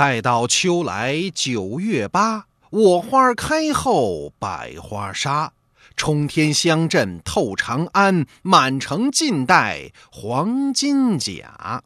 [0.00, 5.52] 待到秋来九月八，我花开后百花杀。
[5.94, 11.84] 冲天香阵透长安，满城尽带黄金甲。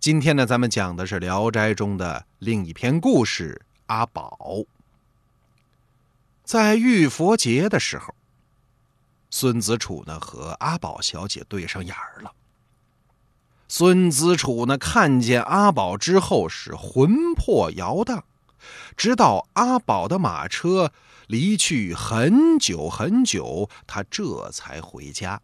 [0.00, 4.64] 今天呢，咱们讲的是《聊斋》中的另一篇故事——阿宝。
[6.42, 8.12] 在浴佛节的时候，
[9.30, 12.32] 孙子楚呢和阿宝小姐对上眼儿了。
[13.68, 18.24] 孙子楚呢看见阿宝之后是魂魄摇荡，
[18.96, 20.92] 直到阿宝的马车。
[21.26, 25.42] 离去很久很久，他这才回家。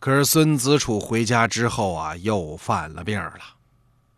[0.00, 3.38] 可是孙子楚回家之后啊，又犯了病了，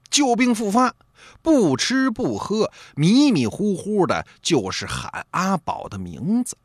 [0.09, 0.95] 旧病复发，
[1.43, 6.57] 不吃不喝，迷迷糊糊的，就是喊阿宝的名字。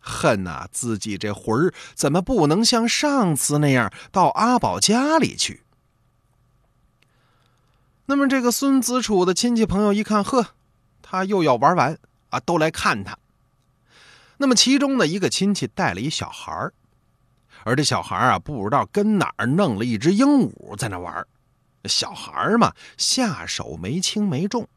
[0.00, 5.62] 恨呐，自己这魂儿怎么不能像上次那样到阿宝家里去？
[8.06, 10.54] 那么这个孙子楚的亲戚朋友一看，呵。
[11.02, 13.18] 他又要玩完啊，都来看他。
[14.36, 16.70] 那么其中的一个亲戚带了一小孩
[17.64, 21.26] 而这小孩啊，不知道跟哪儿弄了一只鹦鹉在那玩
[21.86, 24.68] 小孩嘛，下手没轻没重，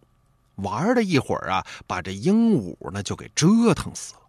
[0.55, 4.22] 玩了一会儿啊，把这鹦鹉呢就给折腾死了。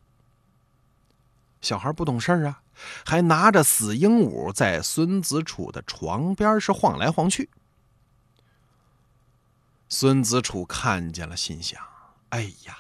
[1.65, 2.61] 小孩不懂事啊，
[3.07, 7.49] 还拿着死鹦鹉在孙子楚的床边是晃来晃去。
[9.89, 11.81] 孙子楚看见了，心想。
[12.29, 12.77] 哎呀，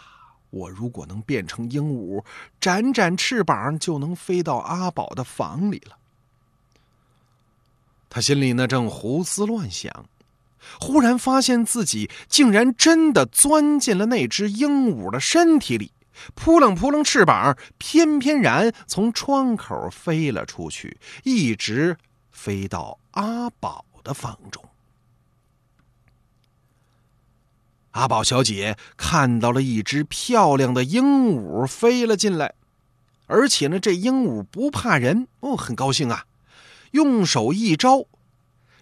[0.51, 2.23] 我如果能变成鹦鹉，
[2.61, 5.97] 展展翅膀，就能飞到阿宝的房里了。
[8.11, 10.07] 他心里呢正胡思乱想，
[10.79, 15.93] 忽然发现自己竟然真的钻进了那只鹦鹉的身体里，
[16.35, 21.97] 扑棱扑棱翅膀，翩翩然从窗口飞了出去，一直
[22.31, 24.65] 飞到阿宝的房中。
[27.93, 32.55] 阿宝小姐看到了一只漂亮的鹦鹉飞了进来，
[33.27, 36.27] 而且呢，这鹦鹉不怕人哦，很高兴啊，
[36.91, 38.07] 用手一招，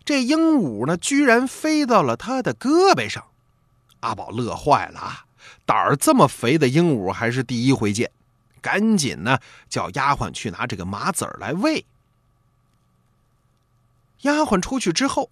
[0.03, 3.25] 这鹦鹉呢，居然飞到了他的胳膊上。
[4.01, 5.27] 阿宝乐坏了啊，
[5.65, 8.11] 胆儿这么肥的鹦鹉还是第一回见，
[8.61, 9.39] 赶紧呢
[9.69, 11.85] 叫丫鬟去拿这个麻籽儿来喂。
[14.23, 15.31] 丫鬟出去之后，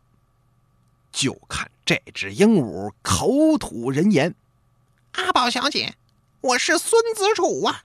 [1.13, 1.71] 就看。
[1.83, 4.33] 这只鹦鹉口吐人言
[5.15, 5.97] ：“阿宝小姐，
[6.41, 7.83] 我是孙子楚啊。”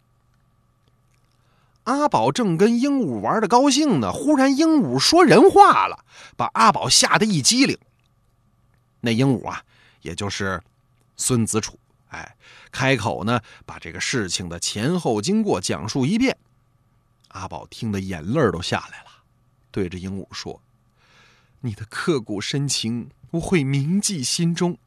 [1.86, 6.06] 阿宝正跟鹦鹉玩的高兴呢，忽然鹦鹉说人话了，
[6.38, 7.76] 把阿宝吓得一激灵。
[9.02, 9.64] 那鹦鹉啊，
[10.04, 10.62] 也就是
[11.16, 11.80] 孙子楚，
[12.16, 12.38] 哎，
[12.72, 16.38] 开口呢，把这个事情的前后经过讲述一遍。
[17.30, 19.24] 阿宝听得眼泪都下来了，
[19.70, 20.62] 对着鹦鹉说
[21.60, 24.78] ：“你的刻骨深情。”我会铭记心中，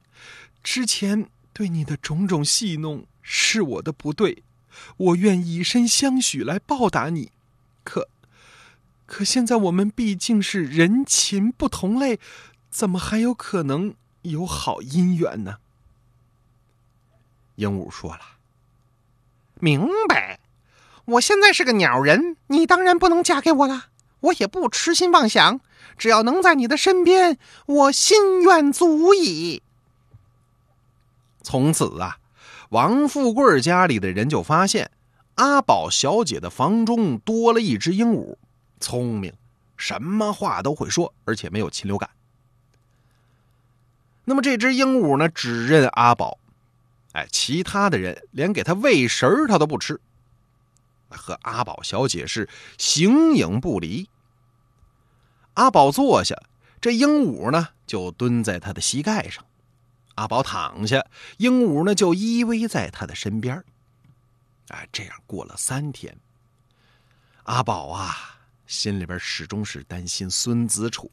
[0.62, 4.43] 之前对你的种种戏弄是我的不对，
[4.97, 7.31] 我愿以身相许来报答你。
[7.84, 8.09] 可，
[9.05, 12.19] 可现在我们毕竟是人禽不同类，
[12.71, 15.59] 怎么还有可能有好姻缘呢？
[17.59, 18.21] 鹦鹉说了
[19.61, 20.39] ：“明白，
[21.05, 23.87] 我现在是个鸟人，你当然不能嫁给我了。
[24.21, 25.61] 我也不痴心妄想。”
[25.99, 29.65] 只要能在你的身边，我心愿足矣。
[31.43, 32.19] 从此啊，
[32.69, 34.93] 王富贵家里的人就发现
[35.35, 38.37] 阿宝小姐的房中多了一只鹦鹉，
[38.79, 39.33] 聪明，
[39.77, 42.09] 什么话都会说，而且没有禽流感。
[44.25, 46.39] 那么这只鹦鹉呢，只认阿宝，
[47.19, 50.01] 哎，其他的人连给他喂食儿他都不吃，
[51.09, 52.49] 和阿宝小姐是
[52.79, 54.09] 形影不离。
[55.55, 56.41] 阿宝坐下，
[56.81, 59.45] 这鹦鹉呢就蹲在他的膝盖上。
[60.15, 61.05] 阿宝躺下，
[61.39, 63.65] 鹦鹉呢就依偎在他的身边。
[64.69, 66.17] 哎，这样过了三天。
[67.43, 71.11] 阿宝啊，心里边始终是担心孙子楚。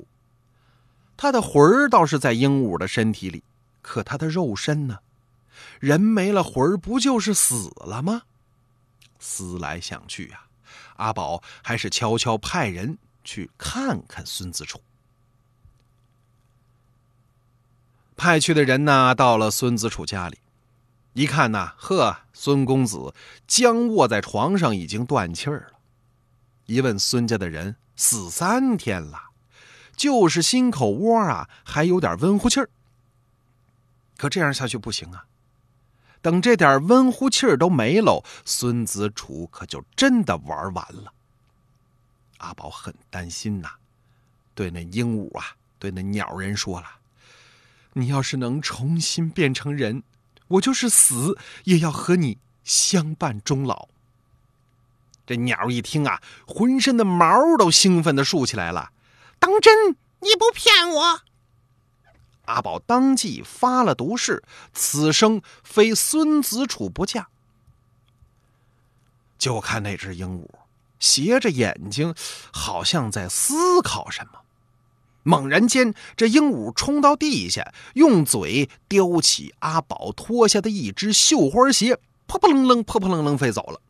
[1.17, 3.43] 他的魂儿倒是在鹦鹉的身体里，
[3.81, 4.99] 可他的肉身呢？
[5.79, 8.23] 人没了魂儿，不就是死了吗？
[9.19, 10.47] 思来想去啊，
[10.97, 12.97] 阿宝还是悄悄派人。
[13.27, 14.79] 去看看孙子楚。
[18.15, 20.37] 派去的人呢，到了孙子楚家里，
[21.13, 23.15] 一看呢，呵，孙公子
[23.47, 25.79] 僵卧在床上，已经断气儿了。
[26.67, 29.31] 一问孙家的人，死三天了，
[29.95, 32.69] 就是心口窝啊，还有点温乎气儿。
[34.17, 35.25] 可这样下去不行啊！
[36.25, 41.13] 等这点温乎气儿都没了，孙子楚可就真的玩完了。
[42.37, 43.69] 阿宝很担心呐，
[44.55, 46.87] 对那鹦鹉啊，对那鸟人说了
[47.93, 50.01] ：“你要是能重新变成人，
[50.47, 53.87] 我就是死也要和你相伴终老。”
[55.27, 58.91] 这鸟一听啊，浑身的毛都兴奋的竖起来了。
[59.37, 59.91] 当真？
[60.21, 61.21] 你不骗我？
[62.45, 64.43] 阿宝当即发了毒誓，
[64.73, 67.27] 此生非孙子楚不嫁。
[69.37, 70.47] 就看那只鹦鹉
[70.99, 72.15] 斜着眼睛，
[72.51, 74.39] 好像在思考什么。
[75.27, 83.81] 猛然间，这鹦鹉冲到地下，用嘴叼起阿宝脱下的一只绣花鞋，扑扑棱棱，扑扑棱棱飞走了。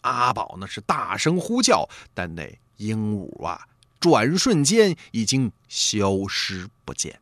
[0.00, 3.68] 阿宝呢是大声呼叫，但那鹦鹉啊，
[4.00, 7.21] 转瞬间已经消失不见。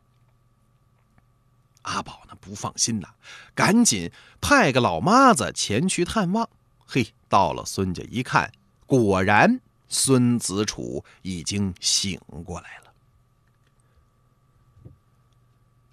[1.82, 3.08] 阿宝呢不放心呐，
[3.54, 4.10] 赶紧
[4.40, 6.48] 派个老妈子前去探望。
[6.86, 8.50] 嘿，到了孙家一看，
[8.86, 12.92] 果然孙子楚已经醒过来了。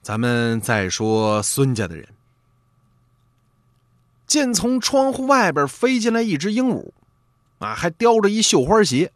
[0.02, 2.08] 咱们再说孙家的人，
[4.26, 6.92] 见从窗户外边飞进来一只鹦鹉，
[7.60, 9.12] 啊，还叼着一绣花鞋，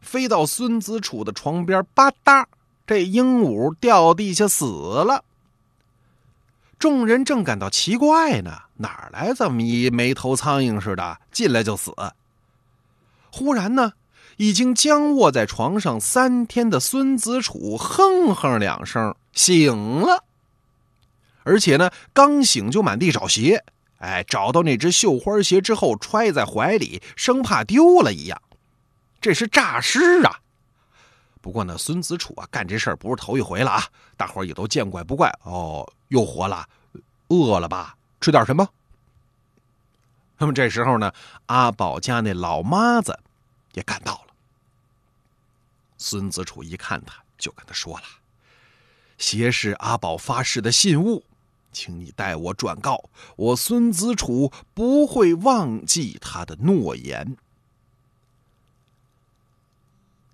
[0.00, 2.46] 飞到孙子楚的床边，吧嗒，
[2.86, 5.24] 这鹦鹉掉地下死了。
[6.78, 11.94] 众人正感到奇怪呢，哪来这么一没头苍蝇似的进来就死？
[13.30, 13.92] 忽然呢，
[14.36, 20.24] 已经僵卧在床上三天的孙子楚哼哼两声醒了，
[21.44, 23.64] 而且呢，刚醒就满地找鞋，
[23.98, 28.40] 哎，找到那只绣花鞋之后揣在怀里，生怕丢了一样。
[29.20, 30.40] 这是诈尸啊！
[31.46, 33.84] 不过呢，孙子楚啊，干这事儿不是头一回了啊，
[34.16, 35.88] 大伙儿也都见怪不怪哦。
[36.08, 36.68] 又活了，
[37.28, 37.96] 饿了吧？
[38.20, 38.68] 吃点什么？
[40.38, 41.12] 那么这时候呢，
[41.46, 43.20] 阿宝家那老妈子
[43.74, 44.34] 也赶到了。
[45.96, 48.04] 孙子楚一看他，就跟他说了
[49.16, 51.22] ：“鞋是阿宝发誓的信物，
[51.70, 57.36] 请你代我转告，我孙子楚不会忘记他的诺言。”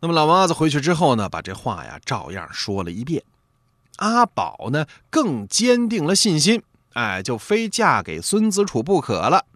[0.03, 3.23] 那么老妈子回去之后呢，把这话呀照样说了一遍。
[3.99, 6.61] 阿宝呢，更坚定了信心，
[6.95, 9.47] 哎，就非嫁给孙子楚不可了。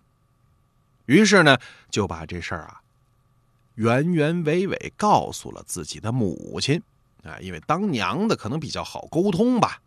[1.06, 1.58] 于是呢，
[1.90, 2.80] 就把这事儿啊，
[3.74, 6.80] 原原委委告诉了自己的母亲，
[7.24, 9.80] 啊，因为当娘的可能比较好沟通吧。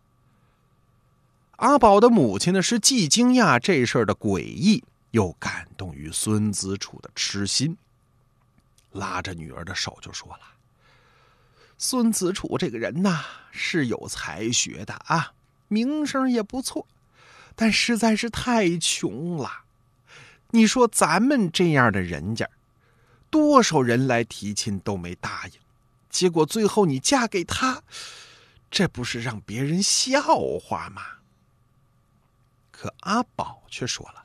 [1.56, 7.78] 阿宝的母亲呢，是既惊讶这事儿的诡异，又感动于孙子楚的痴心，
[8.92, 10.40] 拉着女儿的手就说了。
[11.78, 15.32] 孙子楚这个人呐，是有才学的啊，
[15.68, 16.86] 名声也不错，
[17.54, 19.64] 但实在是太穷了。
[20.50, 22.48] 你说咱们这样的人家，
[23.30, 25.52] 多少人来提亲都没答应，
[26.10, 27.82] 结果最后你嫁给他，
[28.70, 30.20] 这不是让别人笑
[30.60, 31.02] 话吗？
[32.70, 34.24] 可阿宝却说了，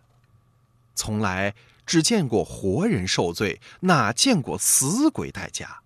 [0.94, 1.54] 从来
[1.86, 5.82] 只见过活人受罪，哪见过死鬼待嫁。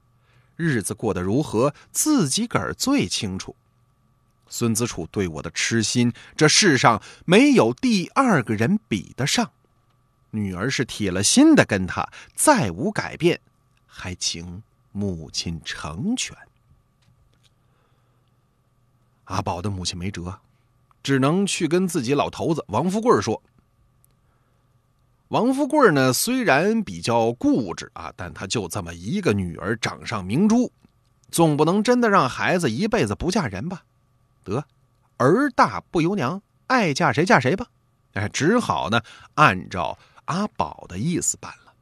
[0.56, 3.56] 日子过得如何，自己个儿最清楚。
[4.48, 9.51] 孙子楚对我的痴心，这世上没有第二个人比得上。
[10.31, 13.40] 女儿是铁了心的跟他，再无改变，
[13.88, 16.36] 还请母亲成全。
[19.25, 20.39] 阿宝的母亲没辙，
[21.03, 23.41] 只能去跟自己老头子王富贵说。
[25.29, 30.71] 王富贵呢，虽然比较固执啊，但他就这么一个女儿，掌上明珠，
[31.29, 33.83] 总不能真的让孩子一辈子不嫁人吧？
[34.43, 34.65] 得，
[35.17, 37.67] 儿大不由娘，爱嫁谁嫁谁吧。
[38.13, 39.01] 哎，只好呢，
[39.36, 41.74] 按照阿宝的意思办了。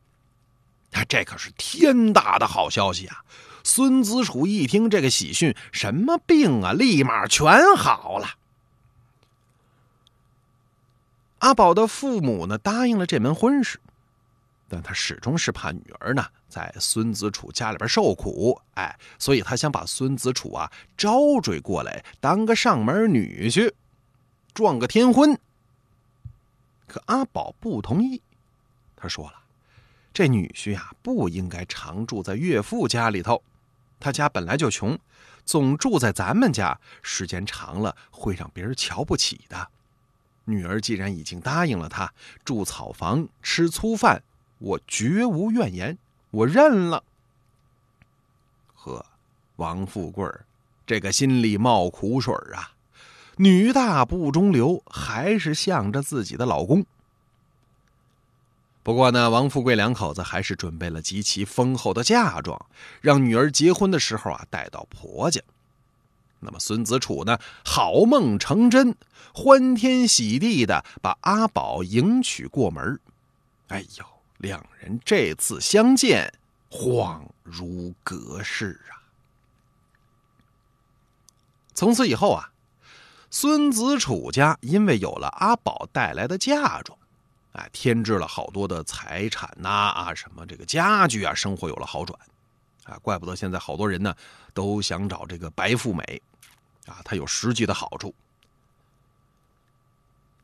[0.92, 3.24] 哎，这可是天大的好消息啊！
[3.64, 8.28] 孙子楚一听这个喜讯，什么病啊，立马全好了。
[11.40, 13.80] 阿宝的父母呢答应了这门婚事，
[14.68, 23.72] 但他始终是怕女儿呢在孙子楚家里边受苦，哎，所以他想把孙子楚啊招追过来当个上门女婿，
[24.54, 25.40] 撞个天婚。
[26.88, 28.22] 可阿宝不同意，
[28.96, 29.34] 他说了，
[30.14, 33.44] 这女婿啊不应该常住在岳父家里头，
[34.00, 34.98] 他家本来就穷，
[35.46, 39.70] 总住在咱们家，时间长了会让别人瞧不起的。
[40.50, 42.14] 女儿既然已经答应了他
[42.46, 44.24] 住草房吃粗饭，
[44.60, 45.98] 我绝无怨言，
[46.32, 47.04] 我认了。
[48.74, 49.06] 呵，
[49.58, 50.26] 王富贵
[50.86, 52.72] 这个心里冒苦水啊，
[53.36, 56.86] 女大不中留，还是向着自己的老公。
[58.84, 62.66] 不过呢，王富贵两口子还是准备了极其丰厚的嫁妆，
[63.02, 65.42] 让女儿结婚的时候啊带到婆家。
[66.40, 68.96] 那么孙子楚呢，好梦成真，
[69.34, 73.00] 欢天喜地的把阿宝迎娶过门。
[73.70, 74.06] 哎呦，
[74.38, 76.32] 两人这次相见，
[76.70, 79.02] 恍如隔世啊！
[81.74, 82.52] 从此以后啊，
[83.30, 86.98] 孙子楚家因为有了阿宝带来的嫁妆，
[87.54, 92.18] 哎，添置了好多的财产呐啊，什么这个家具啊，生活有了好转。
[92.88, 94.16] 啊，怪不得现在好多人呢
[94.54, 96.22] 都想找这个白富美，
[96.88, 98.16] 啊，它有实际的好处。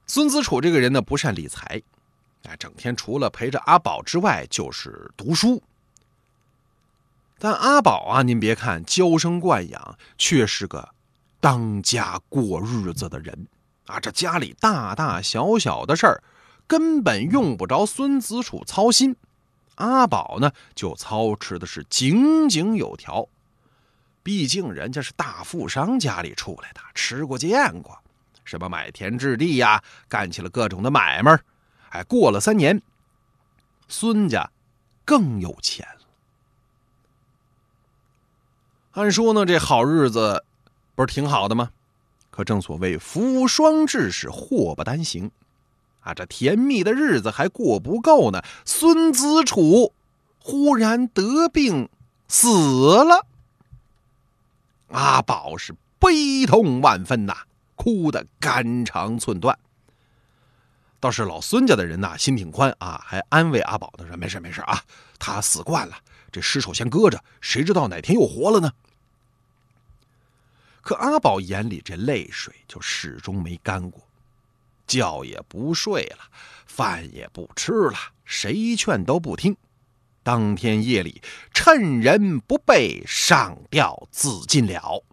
[0.06, 1.82] 孙子楚这个人呢不善理财，
[2.44, 5.64] 啊，整天除了陪着阿宝之外就是读书。
[7.40, 10.94] 但阿宝啊，您别看娇生惯养，却是个
[11.40, 13.48] 当家过日子的人
[13.86, 14.00] 啊。
[14.00, 16.24] 这家里大大小小的事儿，
[16.68, 19.16] 根本用不着孙子楚操心。
[19.76, 23.28] 阿宝呢，就操持的是井井有条，
[24.22, 27.98] 毕竟人家是大富商家里出来的，吃过见过，
[28.44, 31.40] 什么买田置地呀，干起了各种的买卖
[31.90, 32.82] 哎，过了三年，
[33.88, 34.50] 孙家
[35.06, 36.06] 更有钱了。
[38.92, 40.46] 按说呢，这好日子
[40.96, 41.72] 不是挺好的吗？
[42.30, 45.32] 可正所谓福无双至，是祸不单行。
[46.04, 49.94] 啊，这甜蜜的日子还过不够呢，孙子楚
[50.40, 51.90] 忽然得病
[52.28, 52.48] 死
[53.04, 53.26] 了。
[54.90, 57.36] 阿宝是悲痛万分呐，
[57.76, 59.58] 哭得肝肠寸断。
[61.00, 64.82] 倒是老孙家的人呐，心挺宽啊，还安慰阿宝呢，说没事没事啊，
[65.18, 65.96] 他死惯了，
[66.32, 68.72] 这尸首先搁着，谁知道哪天又活了呢？
[70.82, 74.02] 可阿宝眼里这泪水就始终没干过。
[74.88, 76.30] 觉也不睡了，
[76.66, 79.56] 饭也不吃了，谁劝都不听。
[80.24, 81.22] 当天夜里，
[81.54, 85.04] 趁人不备，上吊自尽了。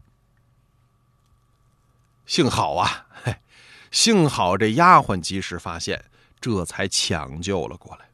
[2.26, 3.06] 幸好啊，
[3.90, 6.04] 幸好这丫鬟及时发现，
[6.40, 8.08] 这才抢救了过来。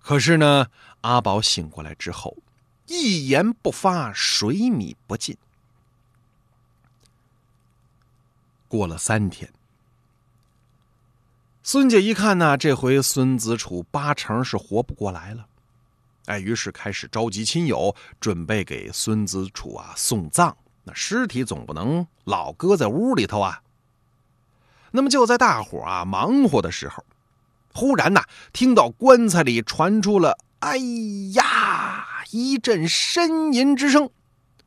[0.00, 0.66] 可是呢，
[1.00, 2.36] 阿宝醒过来之后，
[2.86, 5.36] 一言不发，水米不进。
[8.68, 9.50] 过了三天。
[11.70, 15.44] 孙家一看呢，这回孙子楚八成是活不过来了，
[16.24, 20.56] 哎，于是开始召集亲友，准备给孙子楚啊送葬。
[20.84, 23.60] 那尸体总不能老搁在屋里头啊。
[24.92, 27.04] 那么就在大伙啊忙活的时候，
[27.74, 30.78] 忽然呐，听到棺材里传出了“哎
[31.34, 34.08] 呀”一阵呻吟之声。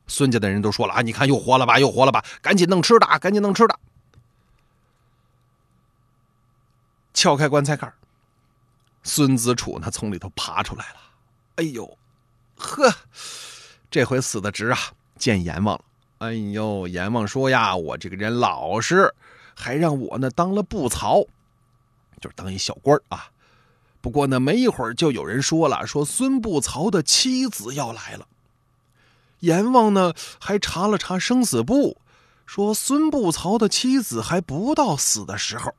[0.05, 3.79] 孙家的人都说了啊，你看又活了吧，又活了吧，赶紧弄吃的，赶紧弄吃的。
[7.21, 7.93] 撬开棺材盖
[9.03, 10.95] 孙子楚呢从里头爬出来了。
[11.57, 11.95] 哎呦，
[12.55, 12.91] 呵，
[13.91, 14.79] 这回死的值啊！
[15.19, 15.85] 见阎王了。
[16.17, 19.13] 哎呦，阎王说呀，我这个人老实，
[19.53, 21.21] 还让我呢当了布曹，
[22.19, 23.29] 就是当一小官啊。
[24.01, 28.27] 不过呢，没一会儿就有人说了，说孙布曹的妻子要来了。
[29.41, 31.97] 阎王呢还查了查生死簿，
[32.47, 35.75] 说孙布曹的妻子还不到死的时候。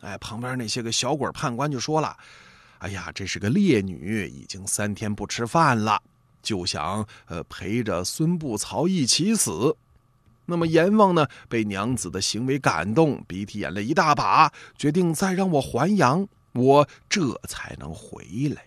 [0.00, 2.16] 哎，旁边那些个小鬼判官就说了
[2.78, 6.00] ：“哎呀，这是个烈女，已经三天不吃饭了，
[6.42, 9.74] 就想呃陪着孙不曹一起死。
[10.44, 18.24] 那么阎王呢，被娘子的行为感动，鼻涕眼泪一大把，决定再让我还阳，我这才能回
[18.54, 18.66] 来。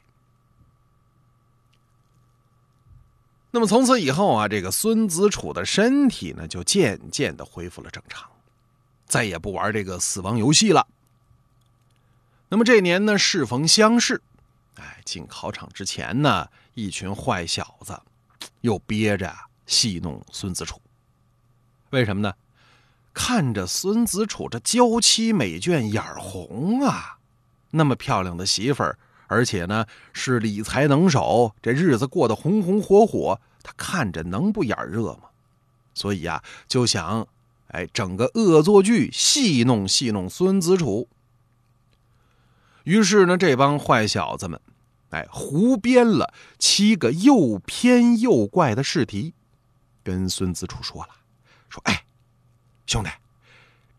[3.51, 8.29] 那么从此以后啊，这个孙子楚的身体呢，就渐渐的恢复了正常，
[9.07, 10.85] 再也不玩这个死亡游戏了。”
[12.51, 14.21] 那么这年呢，适逢乡试，
[14.75, 18.01] 哎，进考场之前呢，一群坏小子
[18.61, 19.31] 又憋着
[19.67, 20.81] 戏弄孙子楚。
[21.91, 22.33] 为什么呢？
[23.13, 27.19] 看着孙子楚这娇妻美眷，眼红啊！
[27.69, 35.29] 那么漂亮的媳妇儿，而且呢是理财能手，这日子过得红红火火，他看着能不眼热吗？
[35.93, 37.27] 所以啊，就想
[37.67, 41.07] 哎整个恶作剧，戏弄戏弄孙子楚。
[42.83, 44.59] 于是呢，这帮坏小子们，
[45.09, 49.33] 哎，胡编了七个又偏又怪的试题，
[50.03, 51.09] 跟孙子楚说了
[51.69, 52.05] ：“说，哎，
[52.85, 53.09] 兄弟，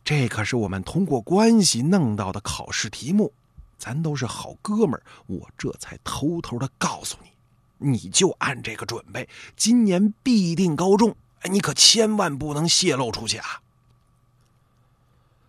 [0.02, 3.32] 这可是我们通过关系弄到的考试题目，
[3.78, 11.14] 咱都是好哥们儿，我这才偷偷的告诉你，你就按这个准备，今年必定高中。
[11.42, 13.62] 哎，你可千万不能泄露出去啊！”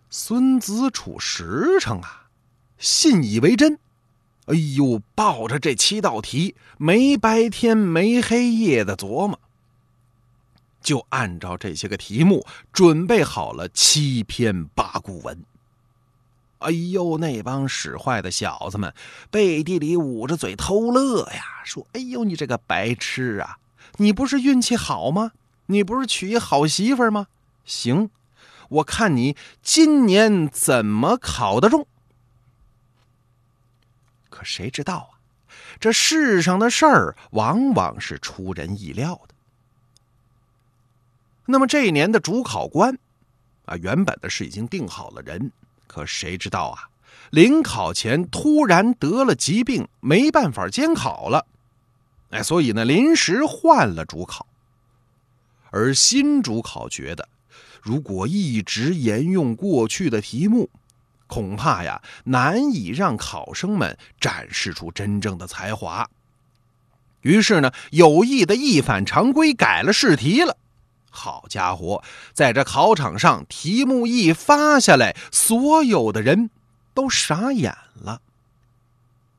[0.10, 2.21] 孙子楚实诚啊。
[2.82, 3.78] 信以为真，
[4.48, 9.40] 哎呦，抱着这七道题，没白天没黑夜的琢磨。
[10.82, 15.44] 就按照这些个题目准备好了七篇八股文。
[16.58, 18.92] 哎呦，那帮使坏的小子们
[19.30, 23.58] 背地里捂着嘴偷乐呀，说：“哎呦，你这个白痴啊！
[23.98, 25.34] 你不是运气好吗？
[25.68, 27.28] 你不是娶一好媳妇吗？
[27.64, 28.10] 行，
[28.70, 31.86] 我看你今年怎么考得中。”
[34.32, 35.22] 可谁知道啊，
[35.80, 39.36] 这世上的事儿往往是出人意料的。
[41.46, 42.98] 那么这一年的主考官
[43.66, 45.52] 啊，原本的是已经定好了人。
[45.86, 46.90] 可谁知道啊？
[47.32, 51.46] 临考前突然得了疾病，没办法监考了。
[52.30, 54.48] 哎，所以呢，临时换了主考。
[55.70, 57.28] 而新主考觉得，
[57.82, 60.70] 如果一直沿用过去的题目，
[61.32, 66.10] 恐怕呀难以让考生们展示出真正的才华。
[67.22, 70.58] 于是呢，有意的一反常规，改了试题了。
[71.10, 76.50] 好家伙，在这考场上，题目一发下来，所有的人
[76.94, 78.22] 都傻眼了。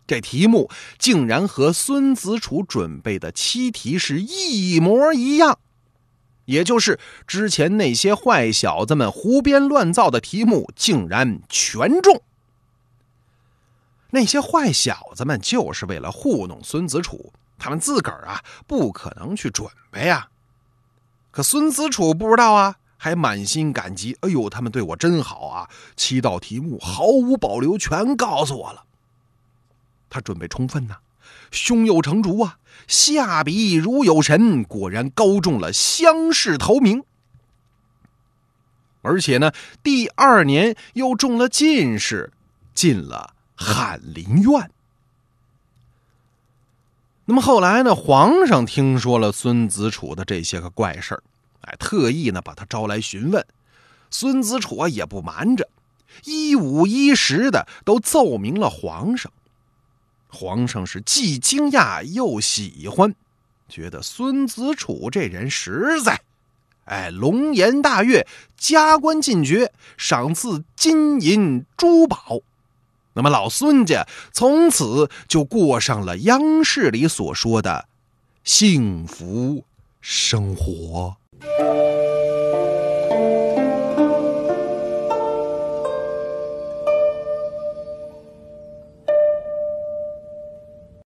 [0.06, 5.58] 这题目竟然和孙子楚准备的七题是一模一样，
[6.52, 12.22] 也就是之前那些坏小子们胡编乱造的题目，竟然全中。
[14.10, 20.28] 那些坏小子们就是为了糊弄孙子楚，他们自个儿啊，不可能去准备啊。
[21.30, 24.14] 可孙子楚不知道啊，还满心感激。
[24.20, 25.70] 哎呦，他们对我真好啊！
[25.96, 28.84] 七道题目毫无保留全告诉我了。
[30.10, 30.96] 他准备充分呢，
[31.50, 37.04] 胸有成竹啊，下笔如有神，果然高中了乡试头名。
[39.02, 42.32] 而且呢，第二年又中了进士，
[42.72, 44.70] 进了翰林院。
[47.24, 47.94] 那么后来呢？
[47.94, 51.22] 皇上听说了孙子楚的这些个怪事儿，
[51.62, 53.44] 哎，特意呢把他招来询问。
[54.10, 55.68] 孙子楚啊也不瞒着，
[56.24, 59.32] 一五一十的都奏明了皇上。
[60.34, 63.14] 皇上是既惊讶又喜欢，
[63.68, 66.22] 觉得孙子楚这人实在，
[66.86, 72.40] 哎，龙颜大悦，加官进爵，赏赐金银珠宝。
[73.12, 77.86] 那么老孙家从此就过上了央视里所说的
[78.42, 79.64] 幸福
[80.00, 81.14] 生活。